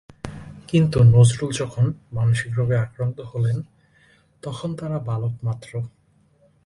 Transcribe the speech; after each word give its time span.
কিন্তু 0.67 0.97
নজরুল 1.11 1.51
যখন 1.51 1.85
মানসিক 2.13 2.49
রোগে 2.57 2.77
আক্রান্ত 2.77 3.17
হলেন, 3.21 3.57
তখন 4.43 4.69
তাঁরা 4.75 4.97
বালক 4.99 5.33
মাত্র। 5.43 5.71